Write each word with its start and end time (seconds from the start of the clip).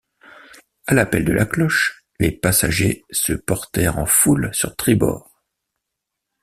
À 0.87 0.95
l’appel 0.95 1.23
de 1.25 1.31
la 1.31 1.45
cloche, 1.45 2.07
les 2.17 2.31
passagers 2.31 3.03
se 3.11 3.33
portèrent 3.33 3.99
en 3.99 4.07
foule 4.07 4.49
sur 4.51 4.75
tribord. 4.75 5.43